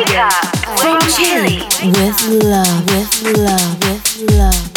From 0.00 0.98
Chile. 1.14 1.60
With 1.84 2.42
love, 2.42 2.86
with 2.86 3.36
love, 3.36 3.84
with 3.84 4.30
love, 4.32 4.69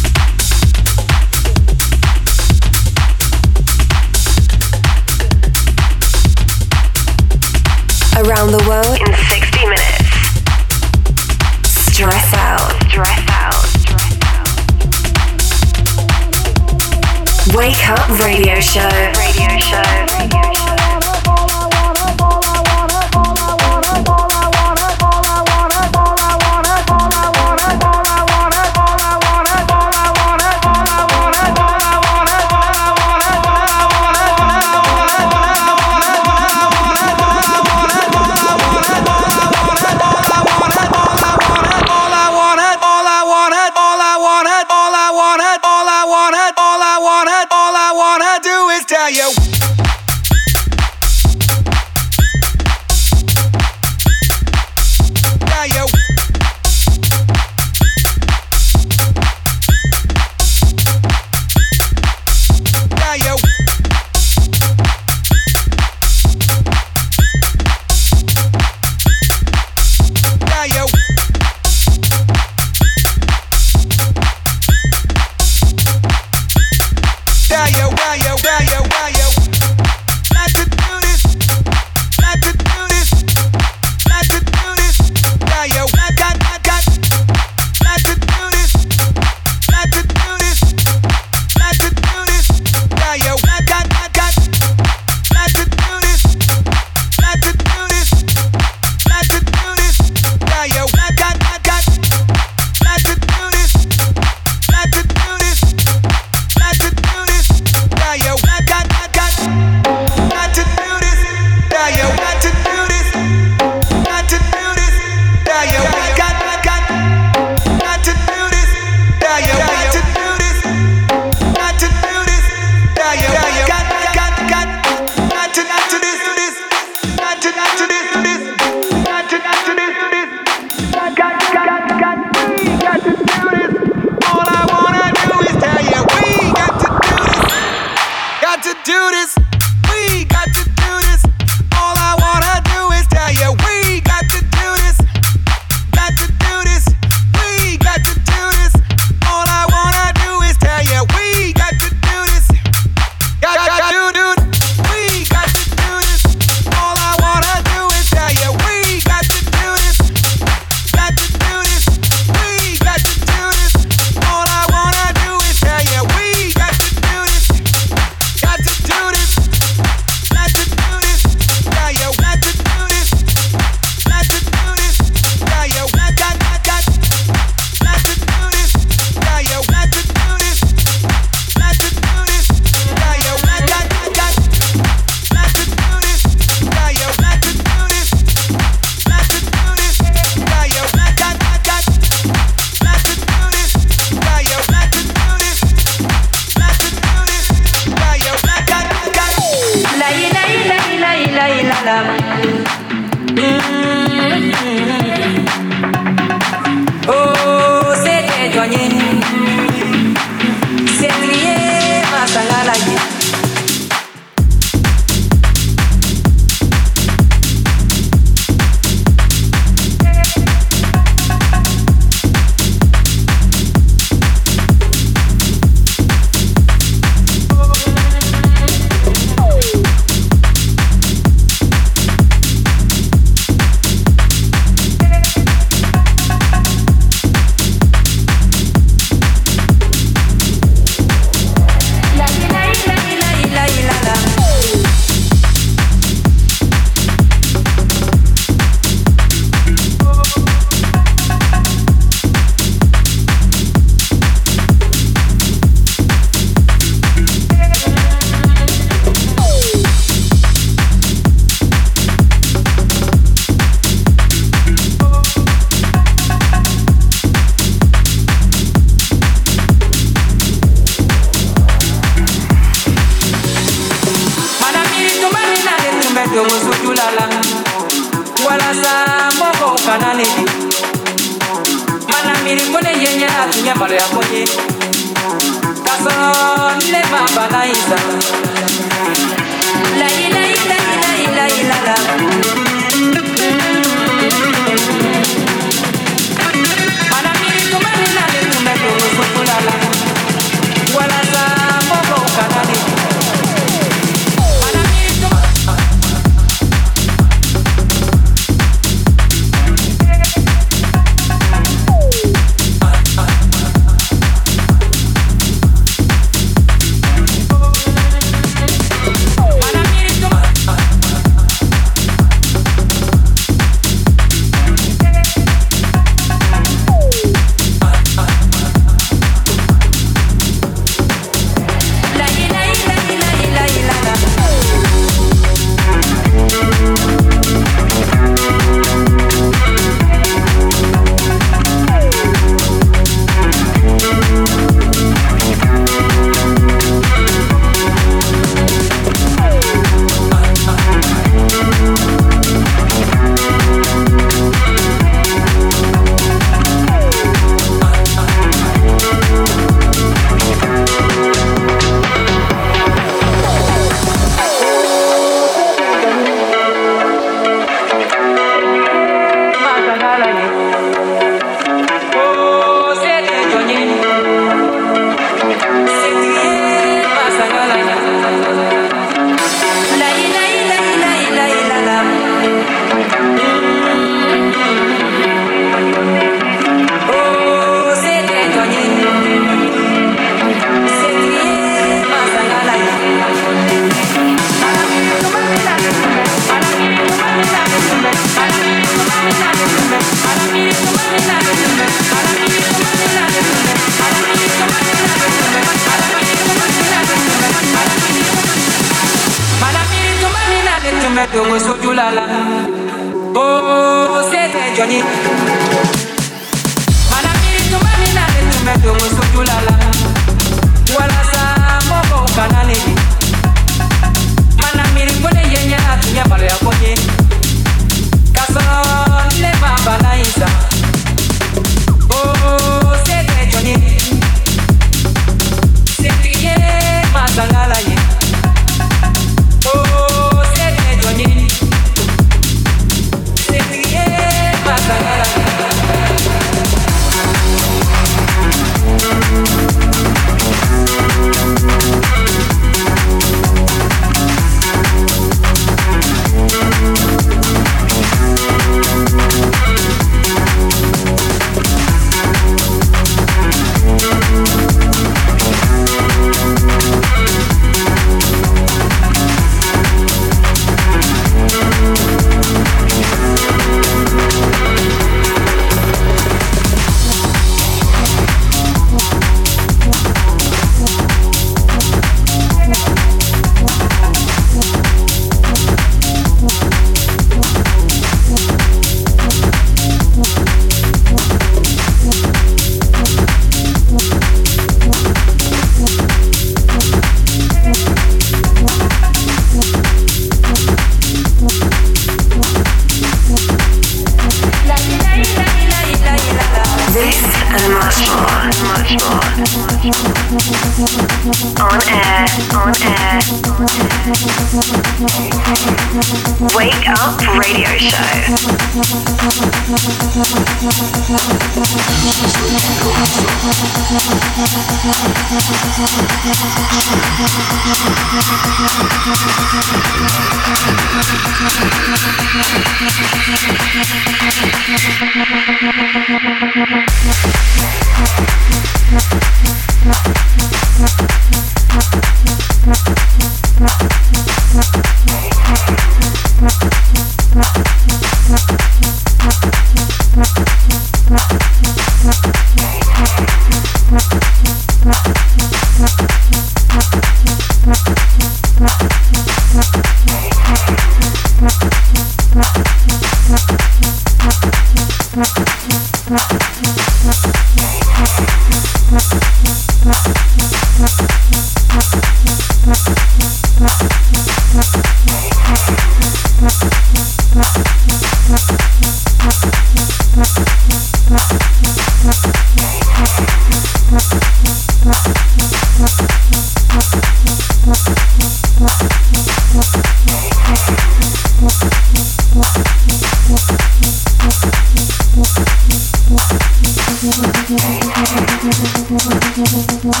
Just 599.84 600.00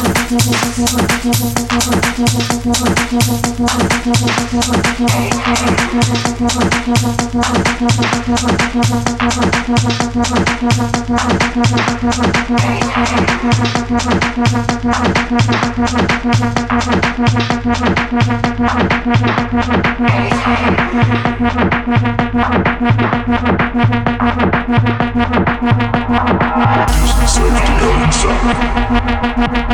to 27.66 27.72
go 27.80 27.88
inside. 28.02 29.73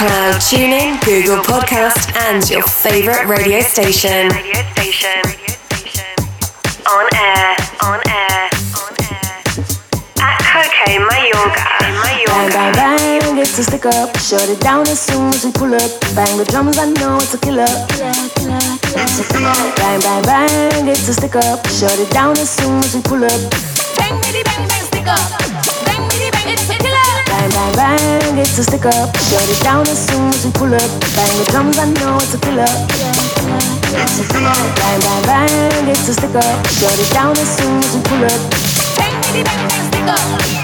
Uh, 0.00 0.32
Mixcloud, 0.32 0.40
TuneIn, 0.48 1.04
Google 1.04 1.44
Podcast, 1.44 2.08
and 2.16 2.48
your 2.48 2.62
favorite 2.62 3.26
radio 3.26 3.60
station. 3.60 4.30
Radio 4.30 4.54
station. 4.72 5.20
On 6.88 7.04
air, 7.14 7.56
on 7.84 8.00
air, 8.08 8.48
on 8.80 8.92
air. 9.12 9.42
At 10.16 10.40
Coke 10.40 10.88
Mayorga. 11.04 11.66
Bang, 12.26 12.50
bang, 12.50 12.72
bang, 12.72 13.38
it's 13.38 13.58
a 13.58 13.64
stick 13.64 13.84
up. 13.84 14.16
Shut 14.16 14.48
it 14.48 14.60
down 14.60 14.88
as 14.88 15.00
soon 15.00 15.34
as 15.34 15.44
we 15.44 15.52
pull 15.52 15.74
up. 15.74 15.90
Bang 16.16 16.38
the 16.38 16.46
drums, 16.48 16.78
I 16.78 16.90
know 16.92 17.18
it's 17.18 17.34
a 17.34 17.38
killer. 17.38 17.68
It's 17.68 19.20
a 19.20 19.24
killer. 19.28 19.52
Bang, 19.76 20.00
bang, 20.00 20.22
bang, 20.22 20.88
it's 20.88 21.08
a 21.08 21.12
stick 21.12 21.36
up. 21.36 21.66
Shut 21.68 21.98
it 21.98 22.10
down 22.10 22.38
as 22.38 22.48
soon 22.48 22.78
as 22.78 22.94
we 22.94 23.02
pull 23.02 23.22
up. 23.22 23.50
Bang, 23.98 24.18
bang, 24.22 24.66
bang, 24.66 24.84
stick 24.86 25.06
up. 25.06 25.59
Bang, 27.40 27.48
bang, 27.52 27.74
bang, 27.74 28.38
it's 28.38 28.58
a 28.58 28.62
stick 28.62 28.84
up. 28.84 29.16
Shut 29.16 29.48
it 29.48 29.64
down 29.64 29.88
as 29.88 30.06
soon 30.06 30.28
as 30.28 30.44
we 30.44 30.52
pull 30.52 30.74
up. 30.74 30.90
Bang 31.16 31.32
the 31.38 31.46
drums, 31.50 31.78
I 31.78 31.86
know 31.86 32.16
it's 32.16 32.34
a 32.34 32.38
killer. 32.38 32.68
It's 33.96 34.20
a 34.20 34.24
killer. 34.28 34.52
Bang, 34.76 35.00
bang, 35.00 35.22
bang, 35.24 35.88
it's 35.88 36.06
a 36.06 36.12
stick 36.12 36.34
up. 36.34 36.66
Shut 36.68 36.98
it 36.98 37.10
down 37.14 37.32
as 37.38 37.56
soon 37.56 37.78
as 37.78 37.96
we 37.96 38.02
pull 38.02 38.24
up. 38.26 38.40
Bang, 38.98 39.22
bang, 39.32 39.44
bang, 39.44 39.88
stick 39.88 40.04
up. 40.04 40.59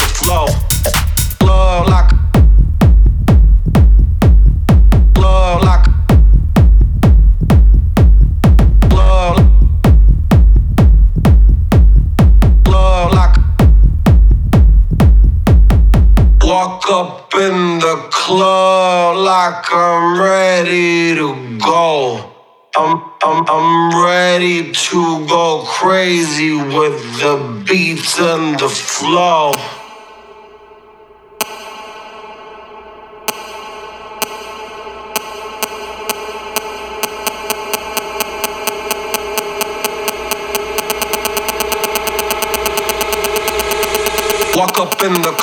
flow, 0.00 0.46
like. 1.84 2.14
Walk 16.46 16.84
up 16.90 17.34
in 17.34 17.78
the 17.78 18.08
club 18.10 19.16
like 19.16 19.64
I'm 19.72 20.20
ready 20.20 21.14
to 21.14 21.58
go. 21.58 22.32
I'm, 22.76 23.02
I'm, 23.22 23.44
I'm 23.48 24.04
ready 24.04 24.70
to 24.70 25.26
go 25.26 25.64
crazy 25.66 26.52
with 26.52 27.00
the 27.18 27.64
beats 27.66 28.20
and 28.20 28.58
the 28.58 28.68
flow. 28.68 29.52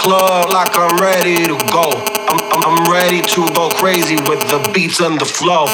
club 0.01 0.49
like 0.49 0.75
I'm 0.75 0.97
ready 0.97 1.45
to 1.45 1.57
go. 1.71 1.85
I'm, 2.27 2.39
I'm, 2.51 2.63
I'm 2.65 2.91
ready 2.91 3.21
to 3.21 3.53
go 3.53 3.69
crazy 3.69 4.15
with 4.15 4.41
the 4.49 4.71
beats 4.73 4.99
and 4.99 5.19
the 5.19 5.25
flow. 5.25 5.65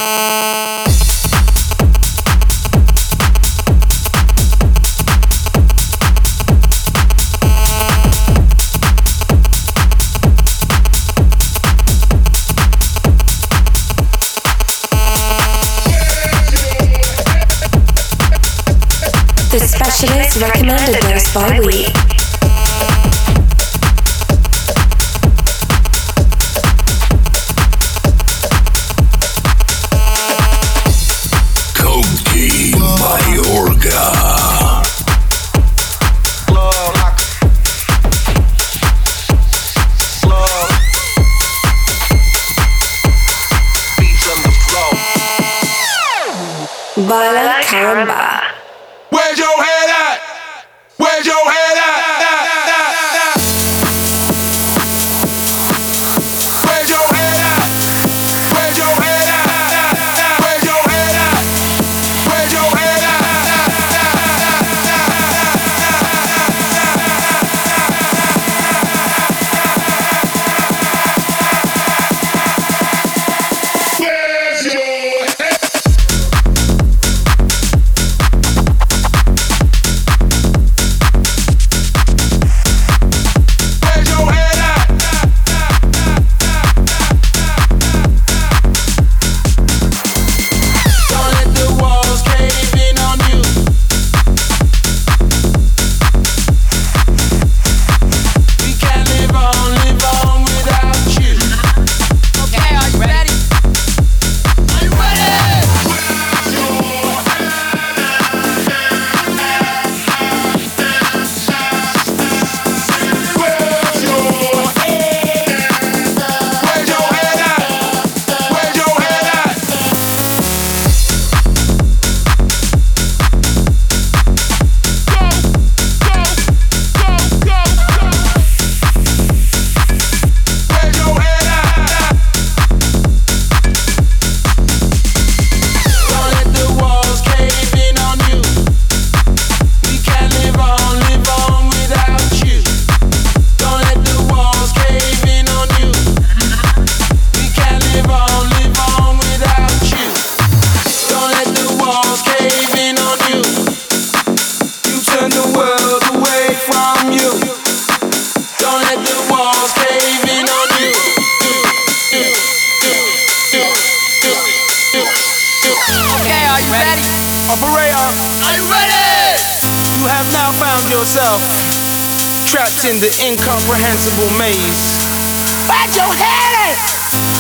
The 19.51 19.59
specialist 19.65 20.41
recommended 20.41 21.01
this 21.03 21.33
by 21.33 21.61
week. 21.61 22.16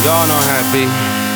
Y'all 0.03 0.27
not 0.27 0.43
happy. 0.43 1.26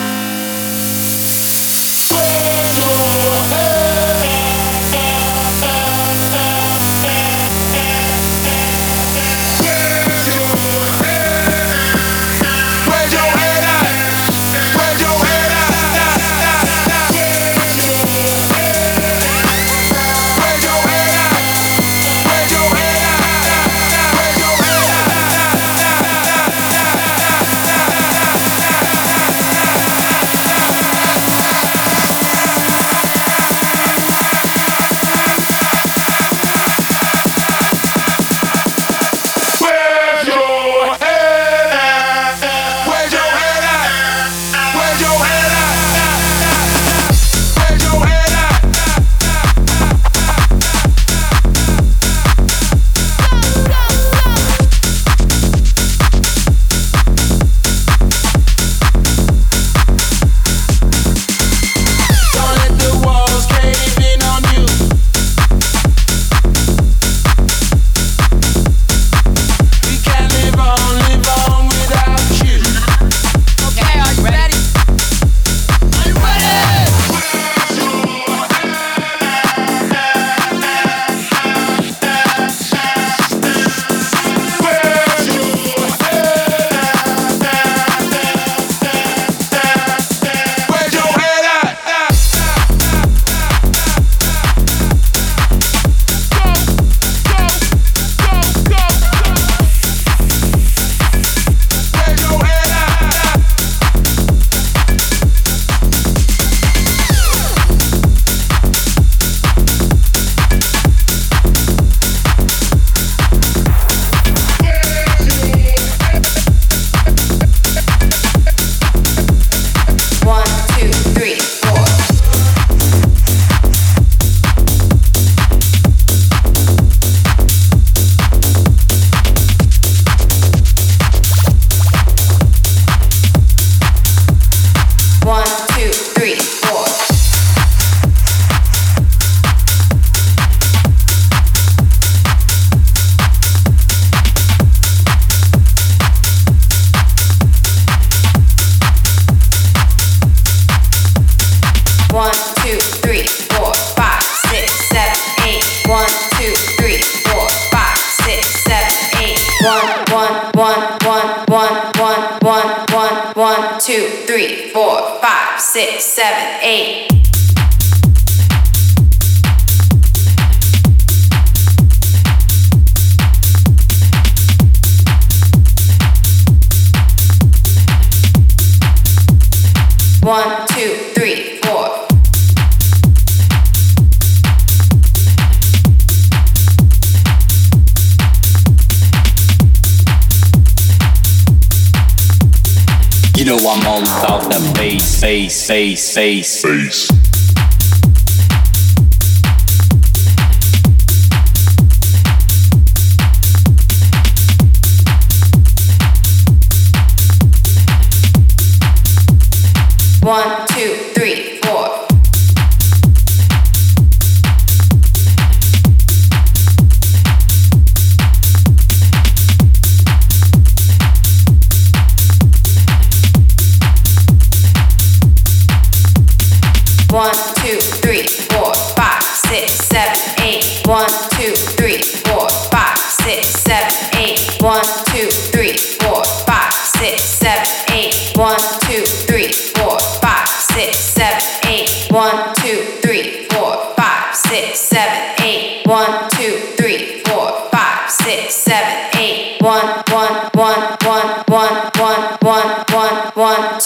One, 227.12 227.34
two, 227.56 227.78
three, 228.00 228.26
four, 228.26 228.74
five, 228.96 229.22
six, 229.22 229.74
seven, 229.74 230.16
eight. 230.44 230.82
One, 230.88 231.10
two, 231.32 231.54
three, 231.76 232.02
four. 232.02 232.31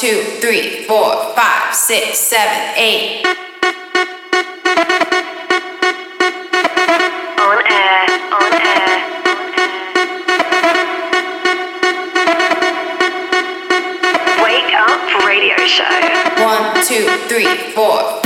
two, 0.05 0.21
three, 0.39 0.83
four, 0.83 1.33
five, 1.33 1.73
six, 1.73 2.19
seven, 2.19 2.77
eight. 2.77 3.25
Show. 15.65 15.83
One, 16.43 16.85
two, 16.85 17.07
three, 17.27 17.73
four. 17.73 18.24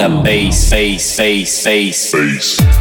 the 0.00 0.22
bass, 0.22 0.70
bass, 0.70 1.16
bass, 1.18 1.64
bass. 1.64 2.12
bass. 2.12 2.79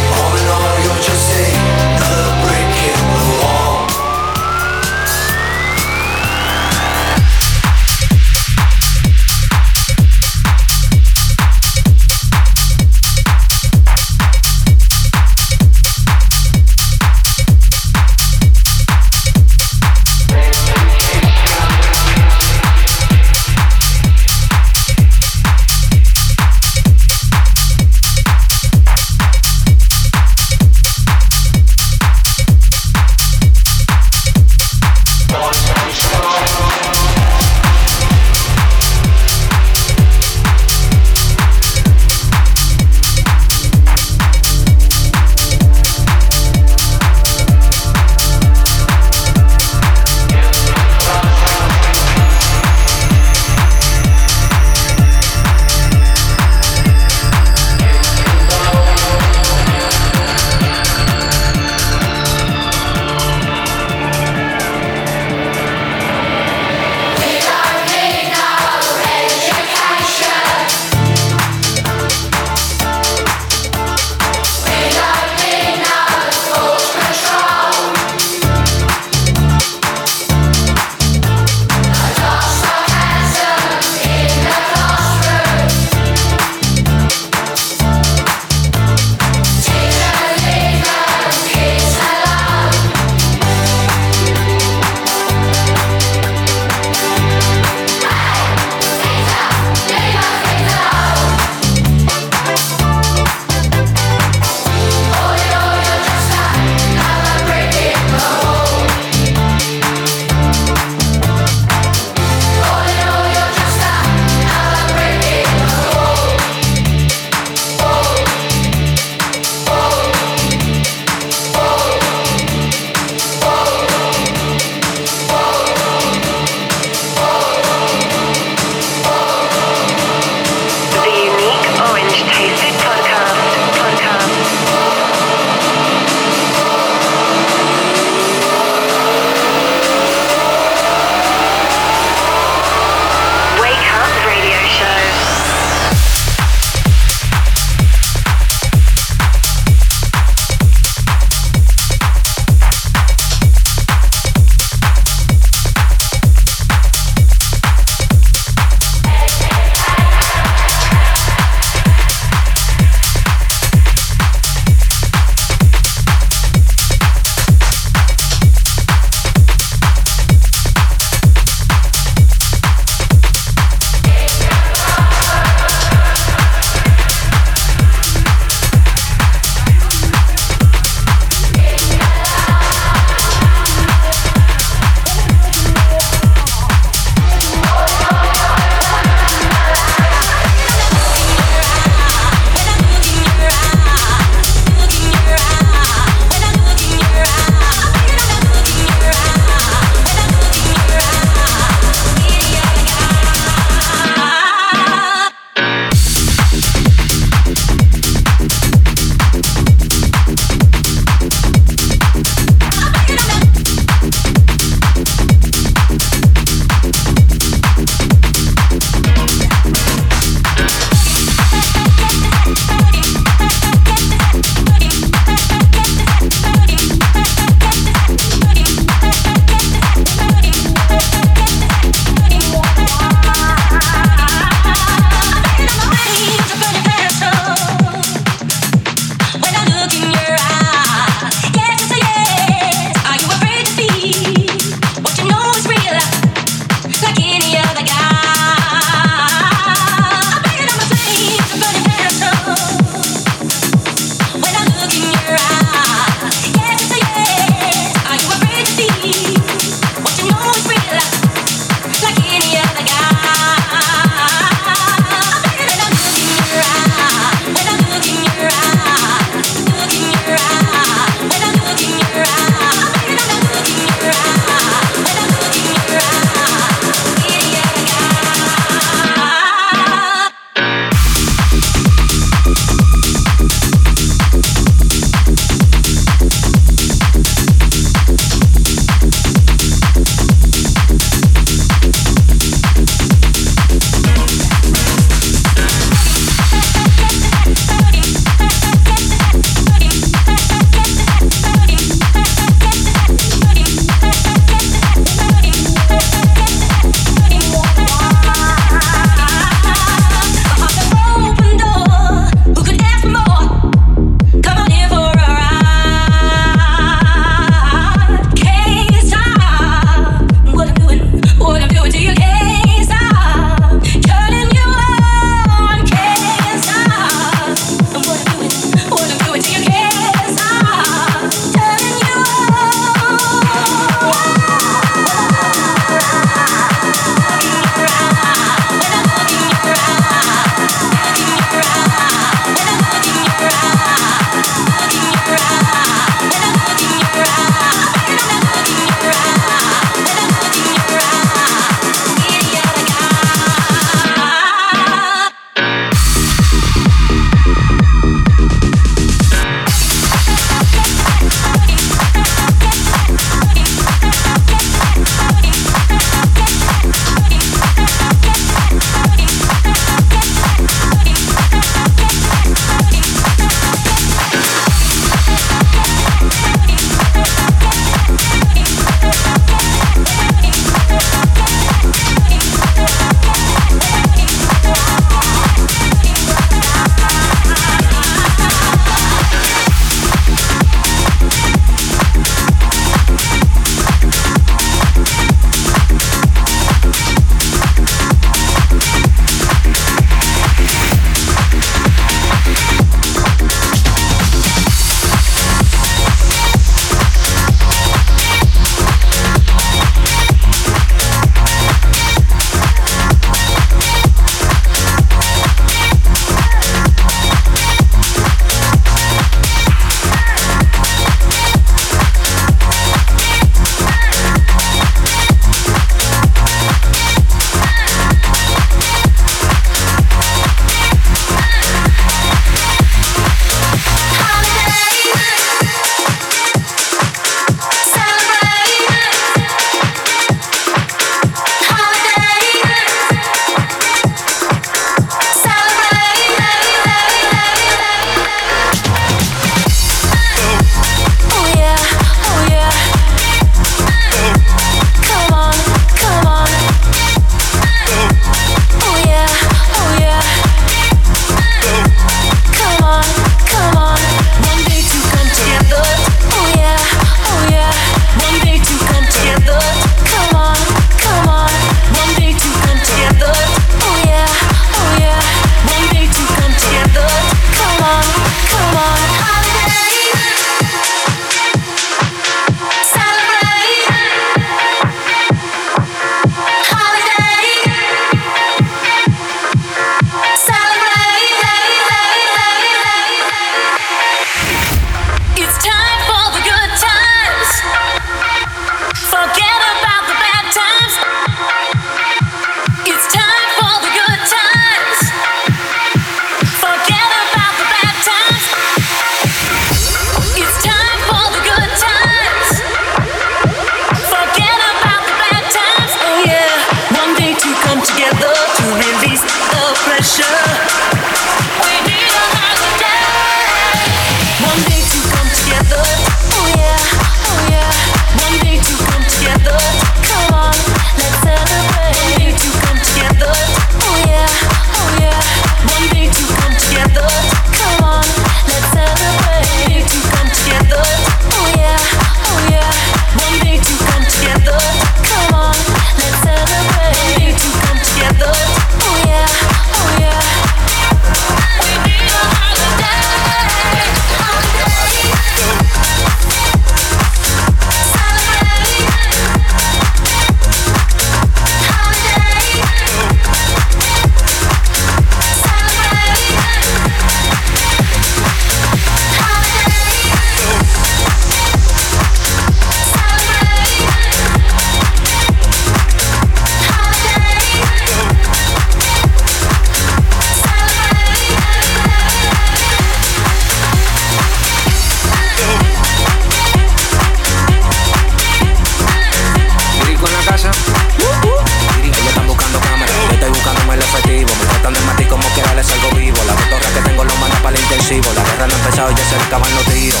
no 598.48 598.54
he 598.54 598.58
empezado, 598.58 598.90
ya 598.90 599.04
se 599.04 599.16
acaban 599.16 599.54
los 599.54 599.64
tiros. 599.66 600.00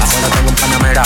Afuera 0.00 0.28
tengo 0.28 0.48
un 0.48 0.54
panamera. 0.56 1.02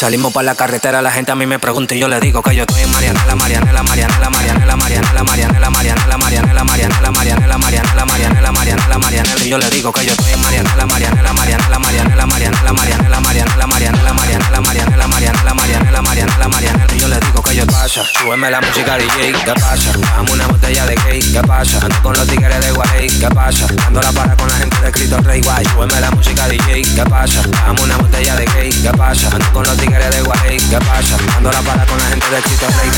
Salimos 0.00 0.32
para 0.32 0.46
la 0.46 0.54
carretera, 0.54 1.02
la 1.02 1.12
gente 1.12 1.30
a 1.30 1.34
mí 1.34 1.44
me 1.44 1.58
pregunta 1.58 1.94
y 1.94 1.98
yo 1.98 2.08
le 2.08 2.18
digo 2.20 2.40
que 2.42 2.56
yo 2.56 2.62
estoy 2.62 2.80
en 2.80 2.90
Marianela, 2.90 3.36
Marianela, 3.36 3.82
Marianela, 3.82 4.30
Marianela, 4.30 4.74
Marianela, 4.74 5.24
Marianela, 5.24 5.68
Marianela, 5.68 6.14
Marianela, 6.16 6.64
Marianela, 6.64 6.64
Marianela, 6.64 7.58
Marianela, 7.58 8.06
Marianela, 8.06 8.50
Marianela, 8.50 8.98
Marianela, 8.98 9.44
y 9.44 9.48
yo 9.50 9.58
le 9.58 9.68
digo 9.68 9.92
que 9.92 10.06
yo 10.06 10.12
estoy 10.12 10.32
en 10.32 10.40
Marianela, 10.40 10.86
Marianela, 10.86 11.32
Marianela, 11.34 11.78
Marianela, 11.78 12.26
Marianela, 12.26 12.72
Marianela, 12.72 13.20
Marianela, 13.20 13.66
Marianela, 13.68 14.06
Marianela, 14.16 14.60
Marianela, 14.62 15.06
Marianela, 15.10 15.54
Marianela, 15.54 16.00
Marianela, 16.00 16.48
Marianela, 16.48 16.94
y 16.94 16.98
yo 16.98 17.08
le 17.08 17.20
digo 17.20 17.42
que 17.42 17.54
yo 17.56 17.66
pasa, 17.66 18.02
súbeme 18.18 18.50
la 18.50 18.60
música 18.62 18.96
DJ, 18.96 19.32
¿qué 19.44 19.52
pasa? 19.52 19.92
Dame 20.16 20.32
una 20.32 20.46
botella 20.46 20.86
de 20.86 20.94
cake, 20.94 21.30
¿qué 21.30 21.42
pasa? 21.42 21.78
Ando 21.82 22.02
con 22.02 22.16
los 22.16 22.26
tigres 22.26 22.58
de 22.64 22.72
Guay, 22.72 23.06
¿qué 23.20 23.28
pasa? 23.28 23.66
Ando 23.86 24.00
la 24.00 24.12
para 24.12 24.34
con 24.34 24.48
la 24.48 24.54
gente 24.54 24.80
de 24.80 24.92
Cristo 24.92 25.18
Rey 25.18 25.42
Guay, 25.42 25.66
súbeme 25.66 26.00
la 26.00 26.10
música 26.10 26.48
DJ, 26.48 26.82
¿qué 26.94 27.04
pasa? 27.04 27.42
Dame 27.66 27.82
una 27.82 27.98
botella 27.98 28.36
de 28.36 28.46
cake, 28.46 28.82
¿qué 28.82 28.90
pasa? 28.96 29.28
Ando 29.30 29.52
con 29.52 29.66
los 29.66 29.76
de 29.98 30.22
Guay, 30.22 30.56
¿qué 30.70 30.78
pasa? 30.78 31.16
Dando 31.26 31.50
la 31.50 31.60
para 31.62 31.84
con 31.84 31.98
la 31.98 32.04
gente 32.06 32.26
de 32.30 32.42
Cristo 32.42 32.66
Rey. 32.68 32.90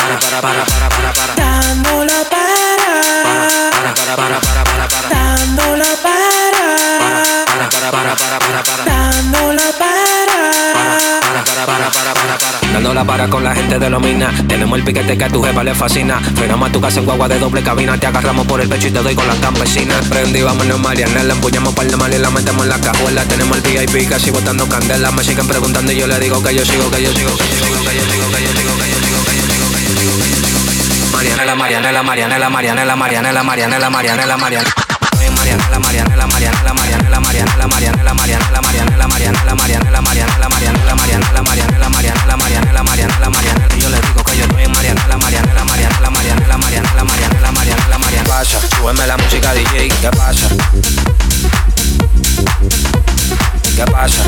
para, 0.00 0.18
para, 0.18 0.40
para, 0.40 0.64
para, 0.64 0.88
para, 0.88 1.12
para. 1.12 1.34
dándolo 1.34 2.24
para, 2.30 2.94
Para, 3.72 3.94
para, 3.94 4.16
para, 4.16 4.16
para, 4.16 4.40
para. 4.40 4.63
para, 7.94 8.16
para, 8.16 8.38
para, 8.38 8.62
para. 8.62 8.84
Dándola 8.84 9.62
para. 9.78 9.94
Para, 11.20 11.44
para, 11.44 11.66
para, 11.66 12.14
para, 12.14 12.38
para. 12.38 12.72
Dándola 12.72 13.04
para 13.04 13.28
con 13.28 13.44
la 13.44 13.54
gente 13.54 13.78
de 13.78 13.88
los 13.88 14.02
minas. 14.02 14.34
Tenemos 14.48 14.78
el 14.78 14.84
piquete 14.84 15.16
que 15.16 15.24
a 15.24 15.28
tu 15.28 15.42
jefa 15.42 15.62
le 15.62 15.74
fascina. 15.74 16.20
Frenamos 16.34 16.68
a 16.68 16.72
tu 16.72 16.80
casa 16.80 16.98
en 16.98 17.04
guagua 17.04 17.28
de 17.28 17.38
doble 17.38 17.62
cabina. 17.62 17.96
Te 17.98 18.06
agarramos 18.08 18.46
por 18.46 18.60
el 18.60 18.68
pecho 18.68 18.88
y 18.88 18.90
te 18.90 19.00
doy 19.00 19.14
con 19.14 19.26
la 19.28 19.34
campesina. 19.36 19.94
Prendí, 20.08 20.42
vámonos, 20.42 20.80
Marianela. 20.80 21.34
Empuñamos 21.34 21.72
par 21.74 21.86
de 21.86 21.96
mal 21.96 22.12
y 22.12 22.18
la 22.18 22.30
metemos 22.30 22.64
en 22.64 22.70
la 22.70 22.80
cajuela. 22.80 23.24
Tenemos 23.24 23.58
el 23.58 23.62
VIP 23.62 24.08
casi 24.08 24.30
botando 24.30 24.68
candela. 24.68 25.12
Me 25.12 25.22
siguen 25.22 25.46
preguntando 25.46 25.92
y 25.92 25.96
yo 25.96 26.06
le 26.08 26.18
digo 26.18 26.42
que 26.42 26.54
yo 26.54 26.64
sigo, 26.64 26.90
que 26.90 27.02
yo 27.02 27.12
sigo, 27.12 27.36
que 27.36 27.44
yo 27.44 27.54
sigo, 27.54 27.78
que 27.84 27.94
yo 27.94 28.02
sigo, 28.02 28.26
que 28.30 28.42
yo 28.42 28.52
sigo, 28.52 28.74
que 28.74 28.90
yo 28.90 28.98
sigo, 28.98 29.24
que 29.24 29.36
yo 29.36 29.46
sigo, 29.46 29.68
que 29.70 29.84
yo 29.84 30.36
sigo. 30.40 30.54
Marianela, 31.12 31.54
Marianela, 31.54 32.02
Marianela, 32.02 32.50
Marianela, 32.50 32.96
Marianela, 32.96 33.42
Marianela, 33.44 33.90
Marianela, 33.90 34.36
Marianela. 34.36 34.93
Marianela, 35.34 35.78
Marianela, 35.78 36.26
Marianela, 36.26 36.72
Marianela, 36.74 37.20
Marianela, 37.20 37.68
Marianela, 37.68 38.14
Marianela, 38.14 38.62
Marianela, 38.62 39.06
Marianela, 39.06 39.56
Marianela, 39.56 40.00
Marianela, 40.00 40.00
Marianela, 40.00 40.50
Marianela, 40.50 41.42
Marianela, 41.42 41.88
Marianela, 41.90 42.36
Marianela, 42.36 42.82
Marianela, 42.82 43.30
Marianela, 43.30 43.76
yo 43.76 43.88
le 43.90 44.00
digo 44.00 44.24
que 44.24 44.36
yo 44.36 44.44
estoy 44.44 44.62
en 44.64 44.72
Marianela, 44.72 45.16
Marianela, 45.18 45.64
pasa? 48.44 48.58
Súbeme 48.76 49.06
la 49.06 49.16
música 49.16 49.52
¿qué 49.54 50.10
pasa? 50.10 50.48
¿Qué 53.76 53.84
pasa? 53.84 54.22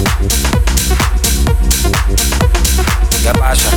¿Qué 3.23 3.33
pasa? 3.39 3.71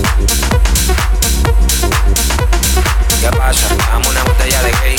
¿Qué 3.21 3.29
pasa? 3.37 3.67
Dame 3.91 4.07
una 4.07 4.23
botella 4.23 4.61
de 4.63 4.71
gay. 4.71 4.95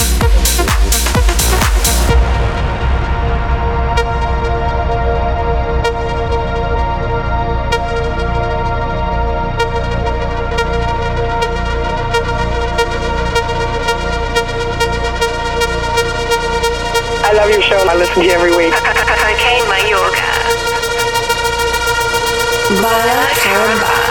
Love 17.41 17.51
your 17.51 17.63
show. 17.63 17.79
I 17.89 17.97
listen 17.97 18.17
to 18.17 18.25
you 18.25 18.33
every 18.33 18.55
week. 18.55 18.75
Cocaine 18.75 19.65
Mayorga. 19.65 20.29
Bala 22.83 23.27
Caramba. 23.41 24.11